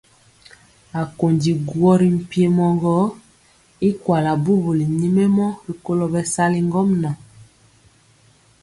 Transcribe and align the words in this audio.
Akondi 1.01 1.51
guo 1.67 1.91
ri 1.99 2.09
mpiemɔ 2.17 2.67
gɔ 2.81 2.95
y 3.87 3.89
kuala 4.01 4.31
bubuli 4.43 4.85
nyɛmemɔ 4.99 5.45
rikolo 5.65 6.05
bɛsali 6.13 6.59
ŋgomnaŋ. 6.67 7.15